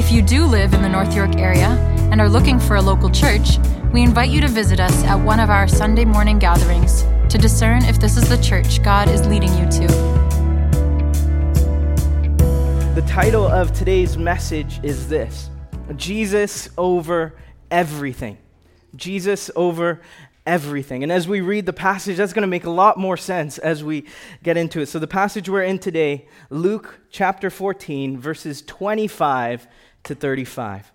[0.00, 1.68] If you do live in the North York area
[2.10, 3.58] and are looking for a local church,
[3.92, 7.84] we invite you to visit us at one of our Sunday morning gatherings to discern
[7.84, 9.86] if this is the church God is leading you to.
[12.94, 15.50] The title of today's message is this
[15.96, 17.34] Jesus over
[17.70, 18.38] everything.
[18.96, 20.00] Jesus over
[20.46, 21.02] everything.
[21.02, 23.84] And as we read the passage, that's going to make a lot more sense as
[23.84, 24.06] we
[24.42, 24.86] get into it.
[24.86, 29.68] So, the passage we're in today, Luke chapter 14, verses 25
[30.04, 30.92] to 35.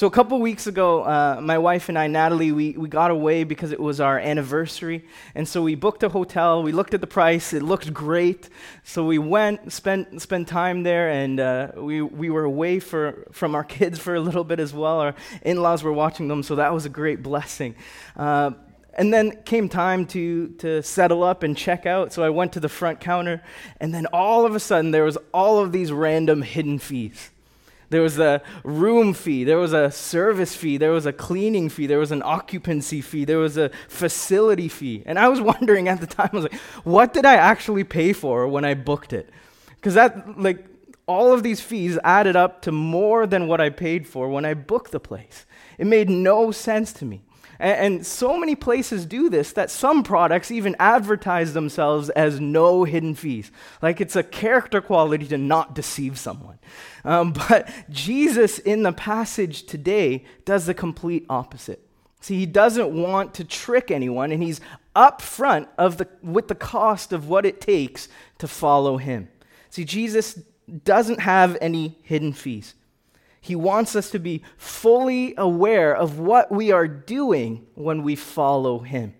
[0.00, 3.44] So, a couple weeks ago, uh, my wife and I, Natalie, we, we got away
[3.44, 5.04] because it was our anniversary.
[5.34, 6.62] And so we booked a hotel.
[6.62, 7.52] We looked at the price.
[7.52, 8.48] It looked great.
[8.82, 13.54] So we went, spent, spent time there, and uh, we, we were away for, from
[13.54, 15.00] our kids for a little bit as well.
[15.00, 17.74] Our in laws were watching them, so that was a great blessing.
[18.16, 18.52] Uh,
[18.94, 22.14] and then came time to, to settle up and check out.
[22.14, 23.42] So I went to the front counter,
[23.80, 27.30] and then all of a sudden, there was all of these random hidden fees.
[27.90, 29.44] There was a room fee.
[29.44, 30.78] There was a service fee.
[30.78, 31.86] There was a cleaning fee.
[31.86, 33.24] There was an occupancy fee.
[33.24, 35.02] There was a facility fee.
[35.06, 38.12] And I was wondering at the time, I was like, what did I actually pay
[38.12, 39.28] for when I booked it?
[39.76, 40.64] Because that, like,
[41.06, 44.54] all of these fees added up to more than what I paid for when I
[44.54, 45.44] booked the place.
[45.76, 47.22] It made no sense to me.
[47.60, 52.84] And, and, so many places do this that some products even advertise themselves as no
[52.84, 53.52] hidden fees.
[53.82, 56.58] Like it's a character quality to not deceive someone.
[57.04, 61.86] Um, but Jesus in the passage today does the complete opposite.
[62.22, 64.60] See, he doesn't want to trick anyone, and he's
[64.96, 69.28] upfront of the, with the cost of what it takes to follow him.
[69.70, 70.40] See, Jesus
[70.84, 72.74] doesn't have any hidden fees.
[73.40, 78.80] He wants us to be fully aware of what we are doing when we follow
[78.80, 79.14] him.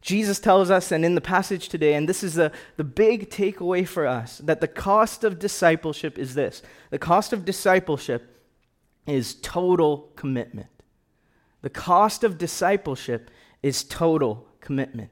[0.00, 3.86] Jesus tells us, and in the passage today, and this is the, the big takeaway
[3.86, 8.42] for us, that the cost of discipleship is this the cost of discipleship
[9.06, 10.68] is total commitment.
[11.62, 13.30] The cost of discipleship
[13.62, 15.10] is total commitment.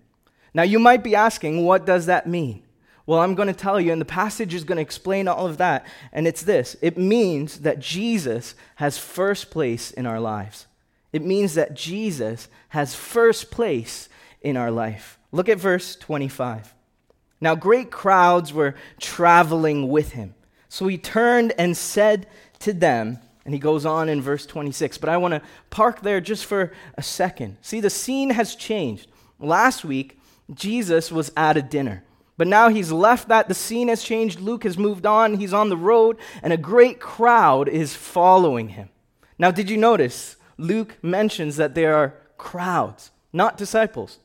[0.55, 2.63] Now, you might be asking, what does that mean?
[3.09, 5.57] Well, I'm going to tell you, and the passage is going to explain all of
[5.57, 5.87] that.
[6.13, 10.67] And it's this it means that Jesus has first place in our lives.
[11.11, 14.11] It means that Jesus has first place
[14.43, 15.19] in our life.
[15.33, 16.75] Look at verse 25.
[17.41, 20.35] Now, great crowds were traveling with him.
[20.69, 22.27] So he turned and said
[22.59, 24.99] to them, and he goes on in verse 26.
[24.99, 25.41] But I want to
[25.71, 27.57] park there just for a second.
[27.63, 29.07] See, the scene has changed.
[29.41, 30.21] Last week,
[30.53, 32.05] Jesus was at a dinner.
[32.39, 33.49] But now he's left that.
[33.49, 34.41] The scene has changed.
[34.41, 35.35] Luke has moved on.
[35.35, 38.89] He's on the road, and a great crowd is following him.
[39.39, 40.37] Now, did you notice?
[40.57, 44.19] Luke mentions that there are crowds, not disciples.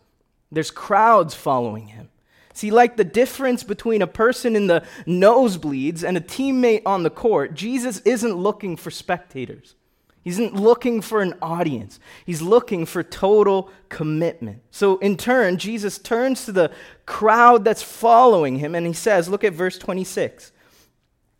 [0.51, 2.09] There's crowds following him.
[2.53, 7.09] See, like the difference between a person in the nosebleeds and a teammate on the
[7.09, 9.73] court, Jesus isn't looking for spectators.
[10.23, 11.99] He isn't looking for an audience.
[12.25, 14.61] He's looking for total commitment.
[14.71, 16.71] So, in turn, Jesus turns to the
[17.05, 20.53] crowd that's following him and he says, Look at verse 26.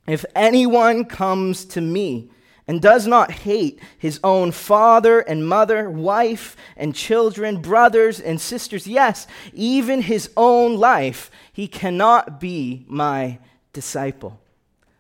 [0.06, 2.30] If anyone comes to me
[2.68, 8.86] and does not hate his own father and mother, wife and children, brothers and sisters,
[8.86, 13.40] yes, even his own life, he cannot be my
[13.72, 14.42] disciple.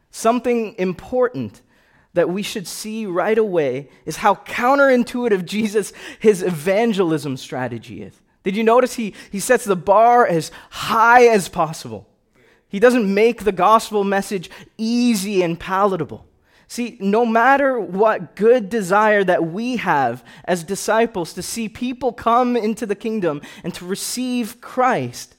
[0.09, 1.61] Something important
[2.13, 8.13] that we should see right away is how counterintuitive Jesus, his evangelism strategy is.
[8.43, 12.07] Did you notice he, he sets the bar as high as possible?
[12.67, 16.25] He doesn't make the gospel message easy and palatable.
[16.67, 22.57] See, no matter what good desire that we have as disciples to see people come
[22.57, 25.35] into the kingdom and to receive Christ,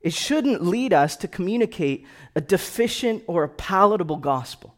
[0.00, 4.73] it shouldn't lead us to communicate a deficient or a palatable gospel.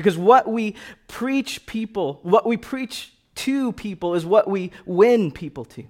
[0.00, 0.76] Because what we
[1.08, 5.84] preach people, what we preach to people is what we win people to.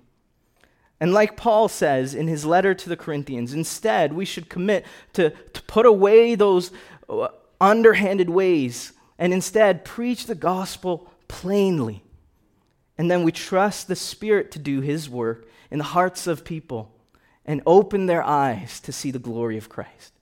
[0.98, 5.30] And like Paul says in his letter to the Corinthians, instead, we should commit to,
[5.30, 6.72] to put away those
[7.08, 7.28] uh,
[7.60, 12.02] underhanded ways and instead preach the gospel plainly.
[12.98, 16.92] And then we trust the Spirit to do his work in the hearts of people
[17.44, 20.14] and open their eyes to see the glory of Christ.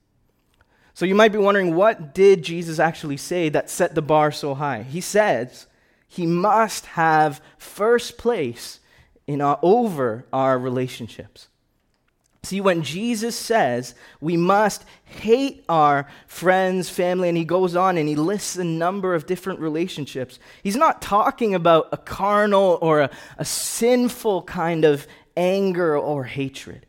[0.99, 4.53] So you might be wondering, what did Jesus actually say that set the bar so
[4.53, 4.83] high?
[4.83, 5.65] He says
[6.09, 8.81] he must have first place
[9.25, 11.47] in our, over our relationships.
[12.43, 18.09] See, when Jesus says we must hate our friends, family, and he goes on and
[18.09, 23.09] he lists a number of different relationships, he's not talking about a carnal or a,
[23.37, 25.07] a sinful kind of
[25.37, 26.85] anger or hatred.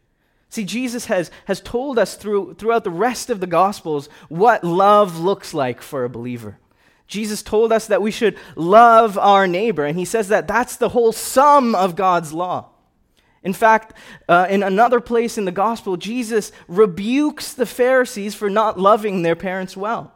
[0.50, 5.18] See, Jesus has, has told us through, throughout the rest of the Gospels what love
[5.18, 6.58] looks like for a believer.
[7.06, 10.90] Jesus told us that we should love our neighbor, and he says that that's the
[10.90, 12.68] whole sum of God's law.
[13.42, 13.94] In fact,
[14.28, 19.36] uh, in another place in the gospel, Jesus rebukes the Pharisees for not loving their
[19.36, 20.12] parents well.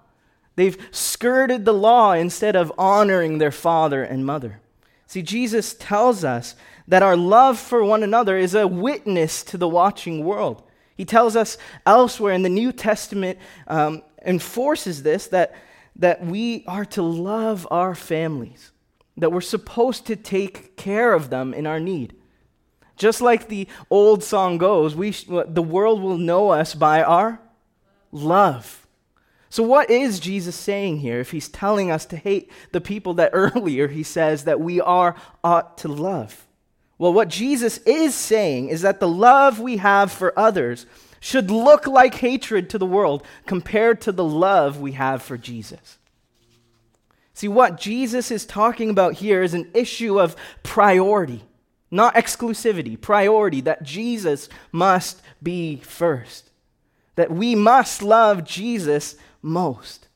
[0.56, 4.60] They've skirted the law instead of honoring their father and mother.
[5.06, 6.54] See, Jesus tells us
[6.88, 10.62] that our love for one another is a witness to the watching world.
[10.96, 15.54] He tells us elsewhere in the New Testament, um, enforces this that,
[15.96, 18.70] that we are to love our families,
[19.16, 22.14] that we're supposed to take care of them in our need.
[22.96, 27.40] Just like the old song goes, we sh- the world will know us by our
[28.12, 28.86] love.
[29.50, 33.31] So, what is Jesus saying here if he's telling us to hate the people that
[33.34, 36.46] earlier he says that we are ought to love?
[37.05, 40.87] Well, what Jesus is saying is that the love we have for others
[41.21, 45.99] should look like hatred to the world compared to the love we have for Jesus.
[47.35, 51.43] See, what Jesus is talking about here is an issue of priority.
[51.91, 56.49] Not exclusivity, priority, that Jesus must be first.
[57.17, 60.09] That we must love Jesus most.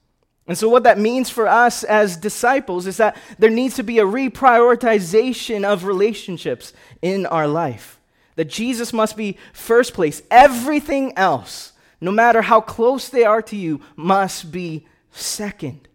[0.48, 3.98] And so, what that means for us as disciples is that there needs to be
[3.98, 6.72] a reprioritization of relationships
[7.02, 8.00] in our life.
[8.36, 10.22] That Jesus must be first place.
[10.30, 15.86] Everything else, no matter how close they are to you, must be second.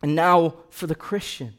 [0.00, 1.54] And now, for the Christian,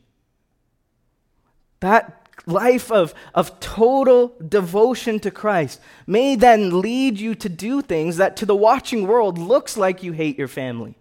[1.82, 8.16] that life of, of total devotion to Christ may then lead you to do things
[8.16, 10.96] that to the watching world looks like you hate your family.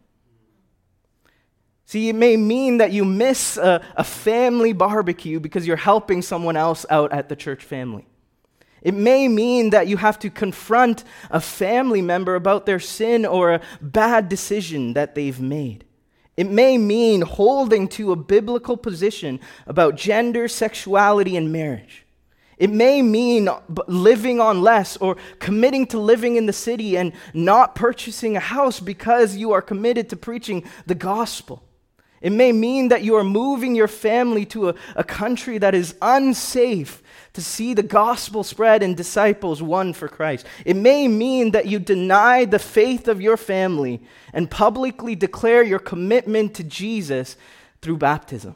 [1.92, 6.56] See, it may mean that you miss a, a family barbecue because you're helping someone
[6.56, 8.06] else out at the church family.
[8.80, 13.52] It may mean that you have to confront a family member about their sin or
[13.52, 15.84] a bad decision that they've made.
[16.34, 22.06] It may mean holding to a biblical position about gender, sexuality, and marriage.
[22.56, 23.50] It may mean
[23.86, 28.80] living on less or committing to living in the city and not purchasing a house
[28.80, 31.62] because you are committed to preaching the gospel.
[32.22, 35.96] It may mean that you are moving your family to a, a country that is
[36.00, 37.02] unsafe
[37.32, 40.46] to see the gospel spread and disciples won for Christ.
[40.64, 44.00] It may mean that you deny the faith of your family
[44.32, 47.36] and publicly declare your commitment to Jesus
[47.80, 48.54] through baptism.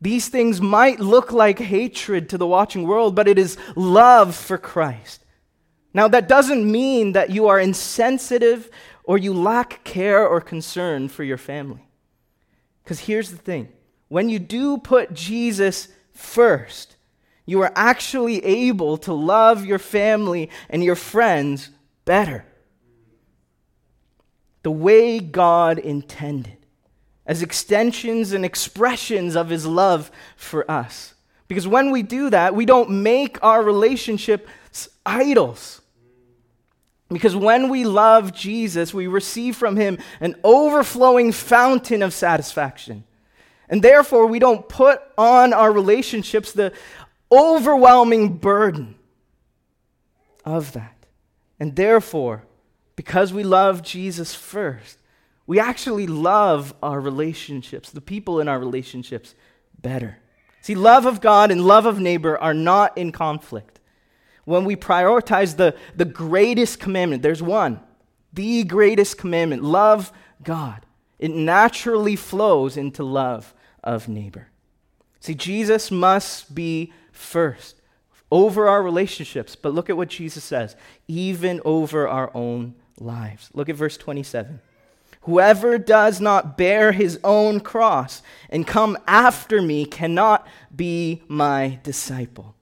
[0.00, 4.56] These things might look like hatred to the watching world, but it is love for
[4.56, 5.24] Christ.
[5.92, 8.70] Now, that doesn't mean that you are insensitive
[9.04, 11.87] or you lack care or concern for your family.
[12.88, 13.68] Because here's the thing
[14.08, 16.96] when you do put Jesus first,
[17.44, 21.68] you are actually able to love your family and your friends
[22.06, 22.46] better.
[24.62, 26.56] The way God intended,
[27.26, 31.12] as extensions and expressions of His love for us.
[31.46, 35.82] Because when we do that, we don't make our relationships idols.
[37.08, 43.04] Because when we love Jesus, we receive from Him an overflowing fountain of satisfaction.
[43.68, 46.72] And therefore, we don't put on our relationships the
[47.30, 48.94] overwhelming burden
[50.44, 51.06] of that.
[51.60, 52.44] And therefore,
[52.96, 54.98] because we love Jesus first,
[55.46, 59.34] we actually love our relationships, the people in our relationships,
[59.80, 60.18] better.
[60.60, 63.77] See, love of God and love of neighbor are not in conflict.
[64.48, 67.80] When we prioritize the, the greatest commandment, there's one,
[68.32, 70.10] the greatest commandment love
[70.42, 70.86] God.
[71.18, 73.52] It naturally flows into love
[73.84, 74.48] of neighbor.
[75.20, 77.76] See, Jesus must be first
[78.30, 79.54] over our relationships.
[79.54, 80.76] But look at what Jesus says,
[81.06, 83.50] even over our own lives.
[83.52, 84.60] Look at verse 27.
[85.22, 92.54] Whoever does not bear his own cross and come after me cannot be my disciple.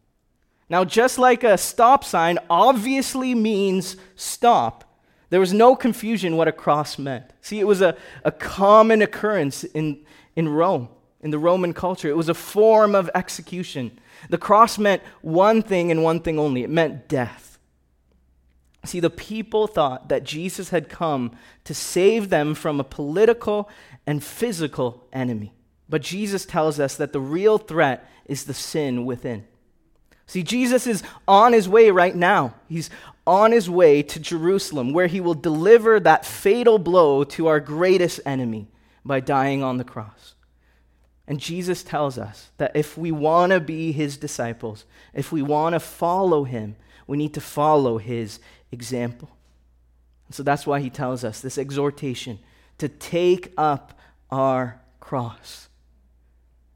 [0.68, 4.85] Now, just like a stop sign obviously means stop,
[5.30, 7.32] there was no confusion what a cross meant.
[7.40, 10.04] See, it was a, a common occurrence in,
[10.35, 10.88] in Rome,
[11.20, 12.08] in the Roman culture.
[12.08, 13.99] It was a form of execution.
[14.28, 17.58] The cross meant one thing and one thing only it meant death.
[18.85, 21.32] See, the people thought that Jesus had come
[21.64, 23.68] to save them from a political
[24.06, 25.52] and physical enemy.
[25.88, 29.44] But Jesus tells us that the real threat is the sin within.
[30.26, 32.54] See, Jesus is on his way right now.
[32.68, 32.90] He's
[33.26, 38.21] on his way to Jerusalem, where he will deliver that fatal blow to our greatest
[38.26, 38.68] enemy
[39.04, 40.35] by dying on the cross.
[41.28, 45.75] And Jesus tells us that if we want to be his disciples, if we want
[45.75, 48.38] to follow him, we need to follow his
[48.71, 49.30] example.
[50.26, 52.38] And so that's why he tells us this exhortation
[52.78, 53.99] to take up
[54.30, 55.68] our cross.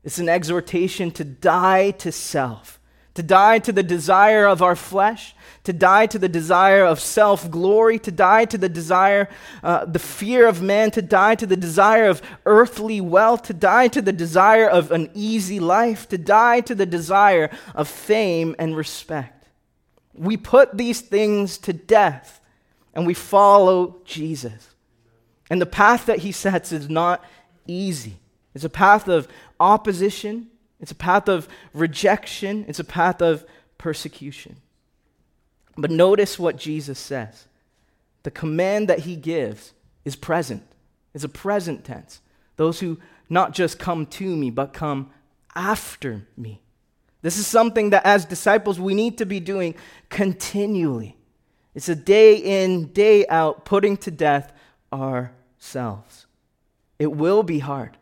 [0.03, 2.80] It's an exhortation to die to self
[3.15, 7.51] to die to the desire of our flesh, to die to the desire of self
[7.51, 9.29] glory, to die to the desire,
[9.63, 13.89] uh, the fear of man, to die to the desire of earthly wealth, to die
[13.89, 18.77] to the desire of an easy life, to die to the desire of fame and
[18.77, 19.49] respect.
[20.15, 22.41] We put these things to death
[22.95, 24.75] and we follow Jesus.
[25.49, 27.25] And the path that he sets is not
[27.67, 28.19] easy.
[28.55, 30.49] It's a path of opposition,
[30.81, 33.45] it's a path of rejection, it's a path of
[33.79, 34.57] persecution.
[35.77, 37.47] But notice what Jesus says.
[38.23, 39.73] The command that he gives
[40.05, 40.63] is present,
[41.15, 42.21] it's a present tense.
[42.57, 45.11] Those who not just come to me, but come
[45.55, 46.61] after me.
[47.23, 49.75] This is something that as disciples we need to be doing
[50.09, 51.17] continually.
[51.75, 54.53] It's a day in, day out, putting to death
[54.93, 56.27] ourselves.
[56.99, 57.97] It will be hard.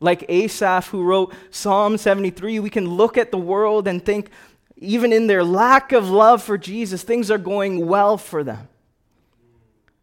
[0.00, 4.30] Like Asaph, who wrote Psalm 73, we can look at the world and think,
[4.76, 8.68] even in their lack of love for Jesus, things are going well for them.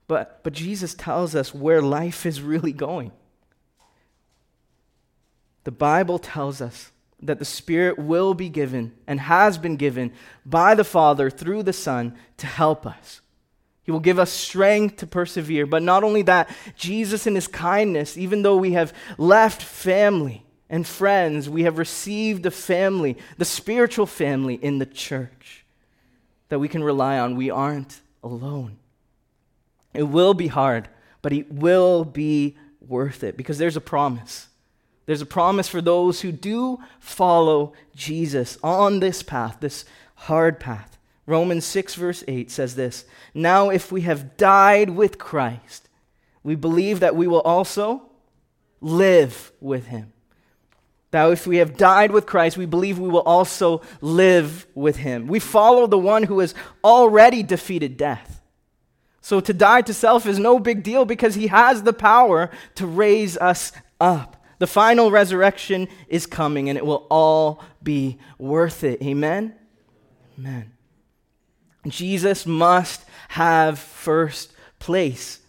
[0.08, 3.12] But, but Jesus tells us where life is really going.
[5.64, 10.14] The Bible tells us that the Spirit will be given and has been given
[10.46, 13.22] by the Father through the Son to help us.
[13.86, 15.68] He will give us strength to persevere.
[15.68, 20.88] But not only that, Jesus, in his kindness, even though we have left family and
[20.88, 25.66] friends, we have received a family, the spiritual family in the church
[26.50, 27.36] that we can rely on.
[27.36, 28.78] We aren't alone.
[29.94, 30.90] It will be hard,
[31.22, 34.48] but it will be worth it because there's a promise.
[35.06, 40.95] There's a promise for those who do follow Jesus on this path, this hard path.
[41.28, 45.90] Romans 6, verse 8 says this Now, if we have died with Christ,
[46.44, 48.04] we believe that we will also
[48.82, 50.14] live with him.
[51.12, 55.28] Now, if we have died with Christ, we believe we will also live with him.
[55.28, 56.54] We follow the one who has
[56.84, 58.42] already defeated death.
[59.22, 62.86] So to die to self is no big deal because he has the power to
[62.86, 64.44] raise us up.
[64.60, 69.02] The final resurrection is coming and it will all be worth it.
[69.02, 69.56] Amen?
[70.38, 70.75] Amen.
[71.92, 75.40] Jesus must have first place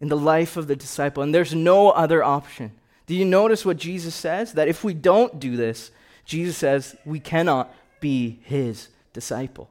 [0.00, 2.72] in the life of the disciple, and there's no other option.
[3.06, 4.52] Do you notice what Jesus says?
[4.54, 5.90] That if we don't do this,
[6.24, 9.70] Jesus says we cannot be his disciple.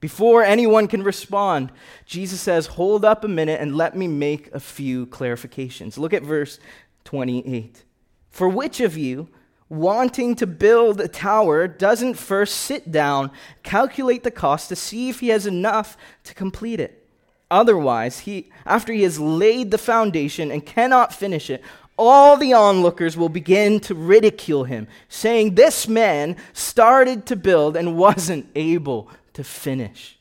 [0.00, 1.72] Before anyone can respond,
[2.06, 5.98] Jesus says, Hold up a minute and let me make a few clarifications.
[5.98, 6.60] Look at verse
[7.04, 7.84] 28.
[8.30, 9.28] For which of you,
[9.68, 13.30] wanting to build a tower doesn't first sit down,
[13.62, 17.06] calculate the cost to see if he has enough to complete it.
[17.50, 21.62] Otherwise, he, after he has laid the foundation and cannot finish it,
[21.96, 27.96] all the onlookers will begin to ridicule him, saying, This man started to build and
[27.98, 30.17] wasn't able to finish.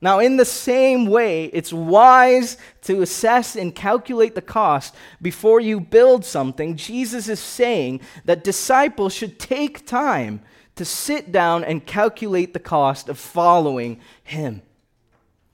[0.00, 5.80] Now, in the same way, it's wise to assess and calculate the cost before you
[5.80, 6.76] build something.
[6.76, 10.42] Jesus is saying that disciples should take time
[10.74, 14.60] to sit down and calculate the cost of following him.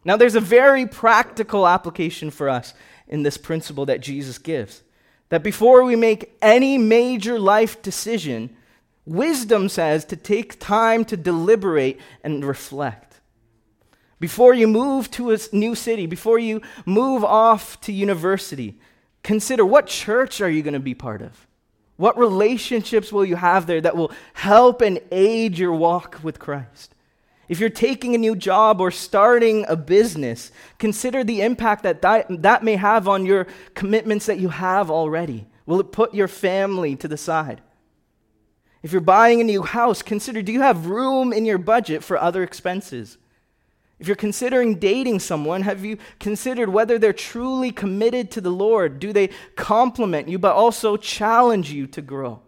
[0.05, 2.75] Now, there's a very practical application for us
[3.07, 4.83] in this principle that Jesus gives.
[5.29, 8.57] That before we make any major life decision,
[9.07, 13.12] wisdom says to take time to deliberate and reflect.
[14.23, 18.79] Before you move to a new city, before you move off to university,
[19.25, 21.49] consider what church are you going to be part of?
[21.97, 26.95] What relationships will you have there that will help and aid your walk with Christ?
[27.49, 32.63] If you're taking a new job or starting a business, consider the impact that, that
[32.63, 35.49] may have on your commitments that you have already.
[35.67, 37.61] Will it put your family to the side?
[38.85, 42.17] If you're buying a new house, consider do you have room in your budget for
[42.17, 43.19] other expenses?
[44.03, 48.99] If you're considering dating someone, have you considered whether they're truly committed to the Lord?
[48.99, 52.41] Do they compliment you but also challenge you to grow?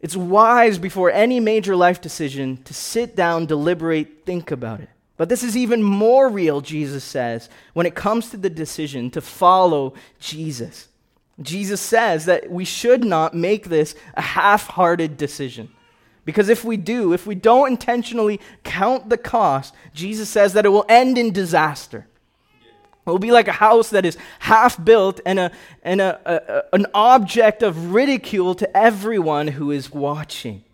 [0.00, 4.88] It's wise before any major life decision to sit down, deliberate, think about it.
[5.16, 9.20] But this is even more real, Jesus says, when it comes to the decision to
[9.20, 10.88] follow Jesus.
[11.40, 15.70] Jesus says that we should not make this a half hearted decision.
[16.24, 20.70] Because if we do, if we don't intentionally count the cost, Jesus says that it
[20.70, 22.06] will end in disaster.
[23.06, 25.52] It will be like a house that is half built and, a,
[25.82, 30.64] and a, a, an object of ridicule to everyone who is watching.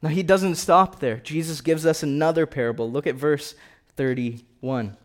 [0.00, 1.16] Now, he doesn't stop there.
[1.16, 2.90] Jesus gives us another parable.
[2.90, 3.54] Look at verse
[3.96, 4.96] 31.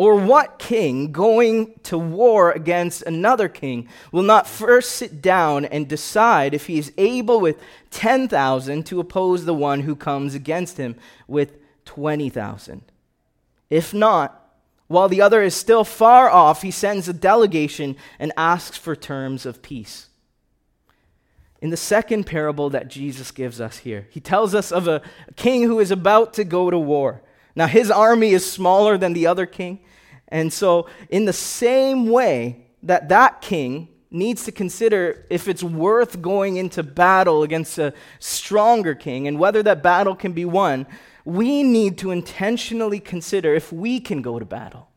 [0.00, 5.86] Or what king going to war against another king will not first sit down and
[5.86, 10.96] decide if he is able with 10,000 to oppose the one who comes against him
[11.28, 12.80] with 20,000?
[13.68, 14.42] If not,
[14.86, 19.44] while the other is still far off, he sends a delegation and asks for terms
[19.44, 20.08] of peace.
[21.60, 25.02] In the second parable that Jesus gives us here, he tells us of a
[25.36, 27.20] king who is about to go to war.
[27.54, 29.80] Now, his army is smaller than the other king.
[30.30, 36.20] And so, in the same way that that king needs to consider if it's worth
[36.20, 40.86] going into battle against a stronger king and whether that battle can be won,
[41.24, 44.88] we need to intentionally consider if we can go to battle.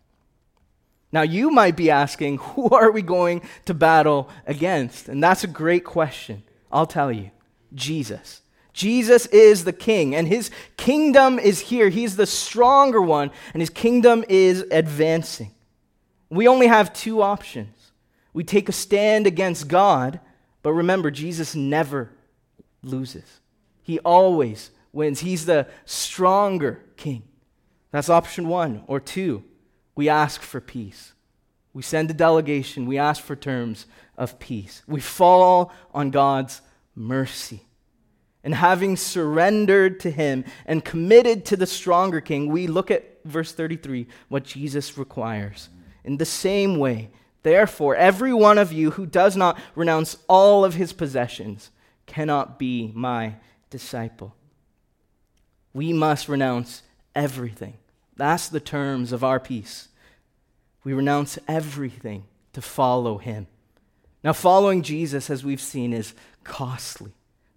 [1.11, 5.07] Now, you might be asking, who are we going to battle against?
[5.07, 6.43] And that's a great question.
[6.71, 7.31] I'll tell you
[7.73, 8.41] Jesus.
[8.73, 11.89] Jesus is the king, and his kingdom is here.
[11.89, 15.51] He's the stronger one, and his kingdom is advancing.
[16.29, 17.91] We only have two options.
[18.33, 20.19] We take a stand against God,
[20.63, 22.09] but remember, Jesus never
[22.81, 23.39] loses,
[23.83, 25.19] he always wins.
[25.19, 27.23] He's the stronger king.
[27.91, 28.83] That's option one.
[28.87, 29.43] Or two,
[29.95, 31.13] we ask for peace.
[31.73, 33.85] We send a delegation, we ask for terms
[34.17, 34.83] of peace.
[34.87, 36.61] We fall on God's
[36.95, 37.61] mercy.
[38.43, 43.53] And having surrendered to him and committed to the stronger king, we look at verse
[43.53, 45.69] 33, what Jesus requires.
[46.03, 47.09] In the same way,
[47.43, 51.71] therefore, every one of you who does not renounce all of his possessions
[52.05, 53.36] cannot be my
[53.69, 54.36] disciple.
[55.73, 56.84] We must renounce
[57.15, 57.75] everything.
[58.15, 59.88] That's the terms of our peace.
[60.84, 63.47] We renounce everything to follow him.
[64.23, 67.13] Now, following Jesus, as we've seen, is costly.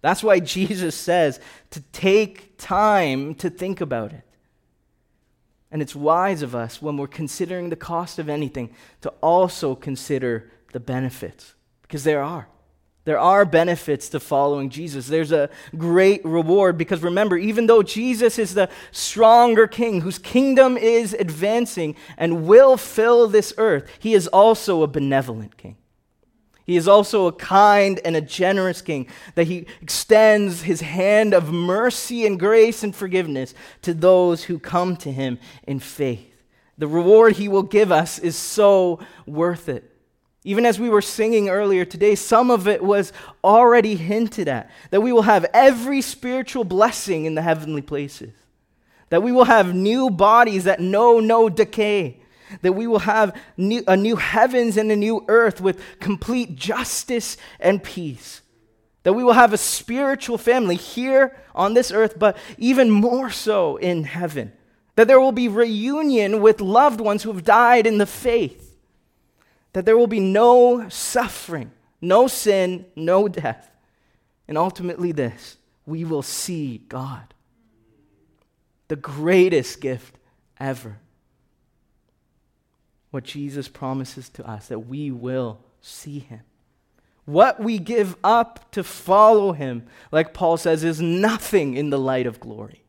[0.07, 1.37] That's why Jesus says
[1.71, 4.21] to take time to think about it.
[5.69, 8.69] And it's wise of us when we're considering the cost of anything
[9.01, 12.47] to also consider the benefits, because there are.
[13.03, 15.07] There are benefits to following Jesus.
[15.07, 20.77] There's a great reward because remember, even though Jesus is the stronger king whose kingdom
[20.77, 25.75] is advancing and will fill this earth, he is also a benevolent king.
[26.67, 31.51] He is also a kind and a generous king, that he extends his hand of
[31.51, 33.53] mercy and grace and forgiveness
[33.83, 36.43] to those who come to him in faith.
[36.77, 39.89] The reward he will give us is so worth it.
[40.43, 43.13] Even as we were singing earlier today, some of it was
[43.45, 48.33] already hinted at that we will have every spiritual blessing in the heavenly places,
[49.09, 52.19] that we will have new bodies that know no decay
[52.61, 57.37] that we will have new, a new heavens and a new earth with complete justice
[57.59, 58.41] and peace.
[59.03, 63.77] That we will have a spiritual family here on this earth, but even more so
[63.77, 64.51] in heaven.
[64.95, 68.75] That there will be reunion with loved ones who have died in the faith.
[69.73, 73.69] That there will be no suffering, no sin, no death.
[74.47, 77.33] And ultimately, this we will see God.
[78.89, 80.17] The greatest gift
[80.59, 80.99] ever
[83.17, 86.41] what Jesus promises to us that we will see him.
[87.25, 92.27] What we give up to follow him, like Paul says, is nothing in the light
[92.27, 92.83] of glory.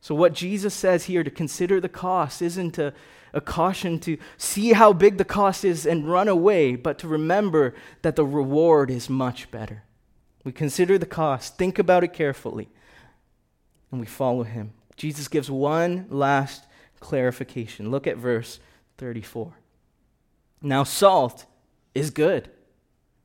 [0.00, 2.94] So, what Jesus says here to consider the cost isn't a,
[3.32, 7.74] a caution to see how big the cost is and run away, but to remember
[8.02, 9.82] that the reward is much better.
[10.44, 12.68] We consider the cost, think about it carefully,
[13.90, 14.74] and we follow him.
[14.96, 16.62] Jesus gives one last
[17.00, 17.90] clarification.
[17.90, 18.60] Look at verse
[18.98, 19.52] 34.
[20.62, 21.46] Now, salt
[21.94, 22.50] is good,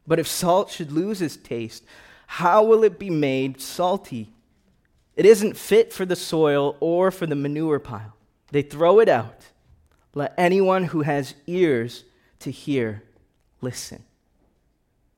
[0.05, 1.83] but if salt should lose its taste,
[2.27, 4.31] how will it be made salty?
[5.15, 8.15] It isn't fit for the soil or for the manure pile.
[8.51, 9.45] They throw it out.
[10.13, 12.03] Let anyone who has ears
[12.39, 13.03] to hear
[13.61, 14.03] listen.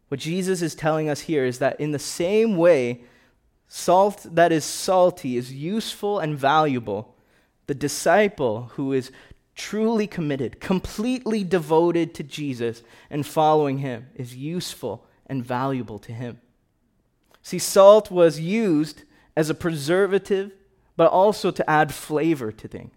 [0.09, 3.01] What Jesus is telling us here is that in the same way,
[3.67, 7.15] salt that is salty is useful and valuable
[7.65, 9.11] the disciple who is
[9.55, 16.39] truly committed, completely devoted to Jesus and following him is useful and valuable to him.
[17.41, 19.03] See, salt was used
[19.35, 20.51] as a preservative
[20.95, 22.95] but also to add flavor to things.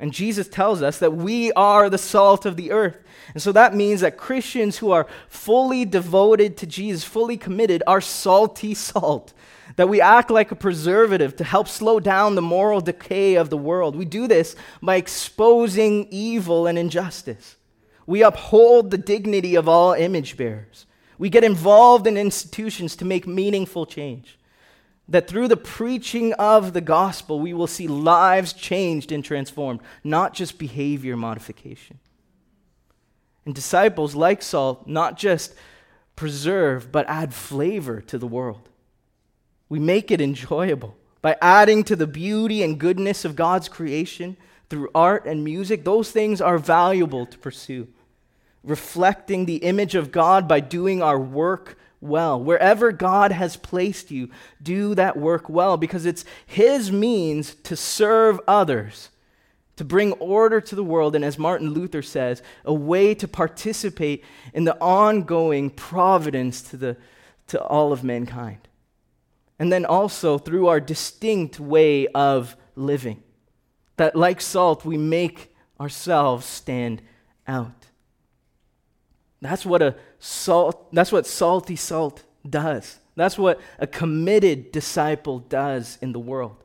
[0.00, 2.96] And Jesus tells us that we are the salt of the earth.
[3.34, 8.00] And so that means that Christians who are fully devoted to Jesus, fully committed, are
[8.00, 9.32] salty salt.
[9.76, 13.56] That we act like a preservative to help slow down the moral decay of the
[13.56, 13.96] world.
[13.96, 17.56] We do this by exposing evil and injustice.
[18.06, 20.86] We uphold the dignity of all image bearers.
[21.18, 24.38] We get involved in institutions to make meaningful change
[25.08, 30.32] that through the preaching of the gospel, we will see lives changed and transformed, not
[30.32, 31.98] just behavior modification.
[33.44, 35.54] And disciples, like Saul not just
[36.16, 38.68] preserve, but add flavor to the world.
[39.72, 44.36] We make it enjoyable by adding to the beauty and goodness of God's creation
[44.68, 45.82] through art and music.
[45.82, 47.88] Those things are valuable to pursue.
[48.62, 52.38] Reflecting the image of God by doing our work well.
[52.38, 54.28] Wherever God has placed you,
[54.62, 59.08] do that work well because it's His means to serve others,
[59.76, 64.22] to bring order to the world, and as Martin Luther says, a way to participate
[64.52, 66.98] in the ongoing providence to, the,
[67.46, 68.68] to all of mankind.
[69.62, 73.22] And then also through our distinct way of living,
[73.96, 77.00] that like salt, we make ourselves stand
[77.46, 77.86] out.
[79.40, 82.98] That's what a salt, that's what salty salt does.
[83.14, 86.56] That's what a committed disciple does in the world.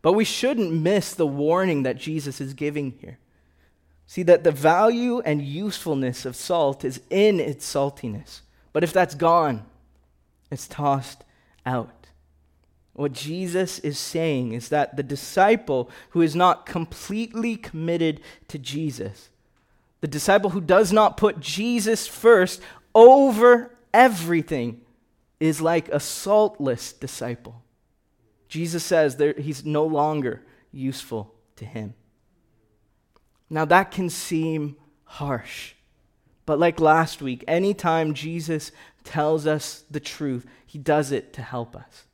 [0.00, 3.18] But we shouldn't miss the warning that Jesus is giving here.
[4.06, 8.40] See that the value and usefulness of salt is in its saltiness.
[8.72, 9.66] But if that's gone,
[10.50, 11.24] it's tossed
[11.66, 11.97] out.
[12.98, 19.30] What Jesus is saying is that the disciple who is not completely committed to Jesus
[20.00, 22.60] the disciple who does not put Jesus first
[22.94, 24.80] over everything
[25.40, 27.62] is like a saltless disciple.
[28.48, 31.94] Jesus says that he's no longer useful to him.
[33.50, 35.74] Now, that can seem harsh,
[36.46, 38.72] but like last week, anytime Jesus
[39.04, 42.04] tells us the truth, he does it to help us.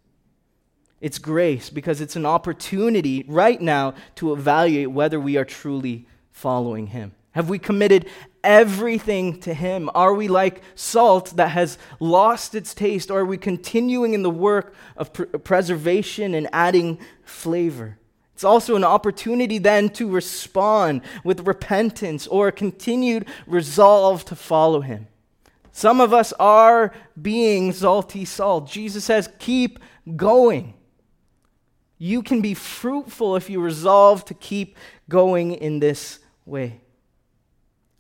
[1.05, 6.87] It's grace because it's an opportunity right now to evaluate whether we are truly following
[6.87, 7.13] him.
[7.33, 8.07] Have we committed
[8.43, 9.91] everything to Him?
[9.95, 13.11] Are we like salt that has lost its taste?
[13.11, 17.99] Or are we continuing in the work of pr- preservation and adding flavor?
[18.33, 24.81] It's also an opportunity then to respond with repentance or a continued resolve to follow
[24.81, 25.09] Him.
[25.71, 28.71] Some of us are being salty salt.
[28.71, 29.81] Jesus says, keep
[30.17, 30.73] going.
[32.05, 34.77] You can be fruitful if you resolve to keep
[35.09, 36.83] going in this way.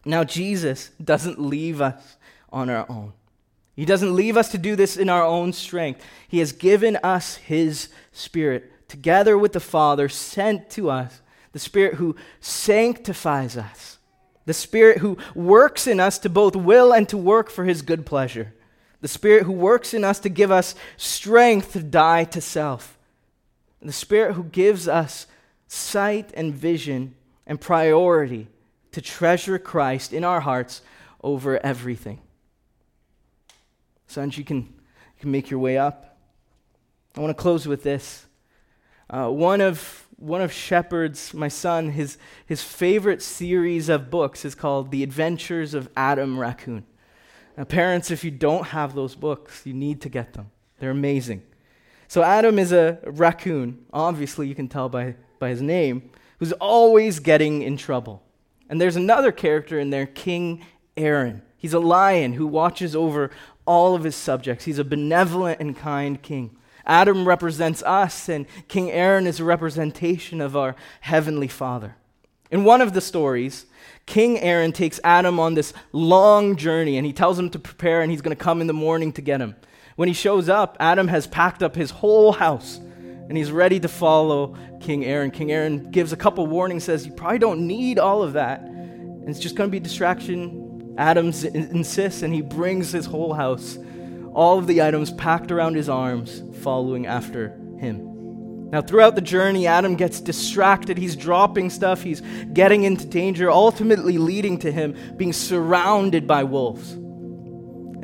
[0.05, 2.19] Now, Jesus doesn't leave us
[2.53, 3.14] on our own.
[3.75, 6.03] He doesn't leave us to do this in our own strength.
[6.29, 11.95] He has given us His Spirit, together with the Father, sent to us, the Spirit
[11.95, 13.97] who sanctifies us,
[14.45, 18.05] the Spirit who works in us to both will and to work for His good
[18.05, 18.53] pleasure,
[19.01, 22.94] the Spirit who works in us to give us strength to die to self,
[23.88, 25.27] the Spirit who gives us
[25.66, 27.14] sight and vision
[27.47, 28.49] and priority
[28.92, 30.83] to treasure Christ in our hearts
[31.23, 32.20] over everything.
[34.07, 36.16] Sons, you can, you can make your way up.
[37.16, 38.27] I want to close with this.
[39.11, 42.16] Uh, one of one of Shepard's, my son, his,
[42.47, 46.87] his favorite series of books is called The Adventures of Adam Raccoon.
[47.57, 50.51] Now, parents, if you don't have those books, you need to get them.
[50.79, 51.42] They're amazing.
[52.14, 57.18] So, Adam is a raccoon, obviously, you can tell by, by his name, who's always
[57.18, 58.22] getting in trouble.
[58.68, 60.64] And there's another character in there, King
[60.96, 61.42] Aaron.
[61.57, 63.33] He's a lion who watches over
[63.66, 64.64] all of his subjects.
[64.64, 66.57] He's a benevolent and kind king.
[66.87, 71.96] Adam represents us, and King Aaron is a representation of our heavenly Father.
[72.48, 73.66] In one of the stories,
[74.07, 78.12] King Aaron takes Adam on this long journey, and he tells him to prepare, and
[78.12, 79.57] he's going to come in the morning to get him.
[79.97, 82.81] When he shows up, Adam has packed up his whole house
[83.29, 85.31] and he's ready to follow King Aaron.
[85.31, 88.61] King Aaron gives a couple warnings, says, You probably don't need all of that.
[88.63, 90.95] And it's just going to be distraction.
[90.99, 93.79] Adam insists, and he brings his whole house,
[94.33, 98.71] all of the items packed around his arms, following after him.
[98.71, 100.99] Now, throughout the journey, Adam gets distracted.
[100.99, 102.21] He's dropping stuff, he's
[102.53, 106.97] getting into danger, ultimately leading to him being surrounded by wolves.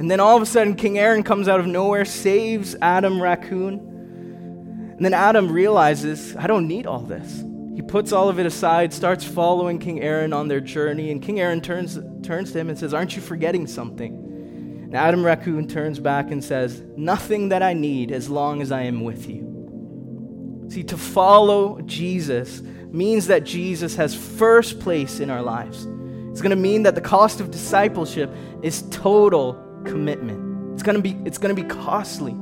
[0.01, 3.91] And then all of a sudden, King Aaron comes out of nowhere, saves Adam Raccoon
[5.01, 7.43] and then Adam realizes, I don't need all this.
[7.75, 11.41] He puts all of it aside, starts following King Aaron on their journey, and King
[11.41, 14.13] Aaron turns, turns to him and says, Aren't you forgetting something?
[14.83, 18.83] And Adam Raccoon turns back and says, Nothing that I need as long as I
[18.83, 20.67] am with you.
[20.69, 25.87] See, to follow Jesus means that Jesus has first place in our lives.
[26.31, 30.75] It's going to mean that the cost of discipleship is total commitment.
[30.75, 32.35] It's to be it's to be costly.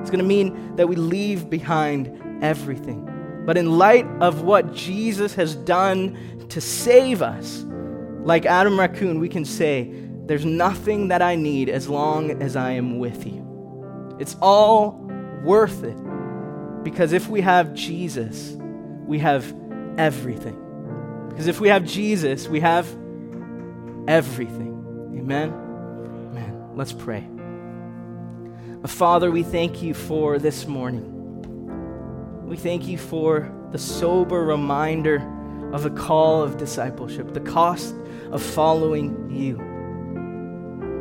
[0.00, 3.10] It's to mean that we leave behind everything.
[3.46, 7.64] But in light of what Jesus has done to save us,
[8.24, 9.90] like Adam Raccoon, we can say,
[10.26, 14.16] There's nothing that I need as long as I am with you.
[14.18, 14.92] It's all
[15.44, 15.96] worth it.
[16.82, 18.56] Because if we have Jesus,
[19.06, 19.54] we have
[19.98, 20.60] everything.
[21.28, 22.86] Because if we have Jesus, we have
[24.06, 24.72] everything.
[25.18, 25.63] Amen.
[26.76, 27.24] Let's pray.
[28.84, 31.10] Father, we thank you for this morning.
[32.48, 35.22] We thank you for the sober reminder
[35.72, 37.94] of the call of discipleship, the cost
[38.32, 39.56] of following you.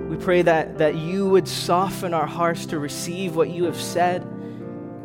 [0.09, 4.21] We pray that, that you would soften our hearts to receive what you have said,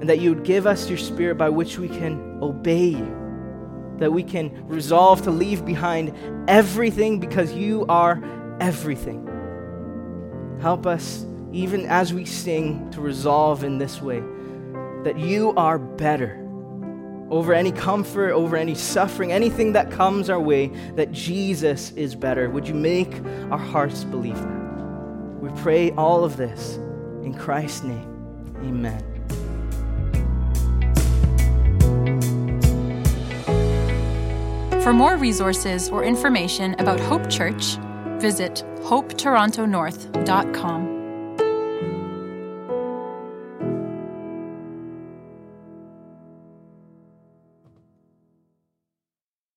[0.01, 4.13] and that you would give us your spirit by which we can obey you, that
[4.13, 6.15] we can resolve to leave behind
[6.47, 8.23] everything because you are
[8.61, 9.38] everything.
[10.61, 14.23] Help us, even as we sing, to resolve in this way
[15.05, 16.45] that you are better
[17.31, 22.51] over any comfort, over any suffering, anything that comes our way, that Jesus is better.
[22.51, 23.13] Would you make
[23.51, 24.59] our hearts believe that?
[25.41, 26.77] We pray all of this
[27.23, 28.53] in Christ's name.
[28.65, 29.05] Amen.
[34.83, 37.77] For more resources or information about Hope Church,
[38.21, 40.88] visit hopetorontonorth.com.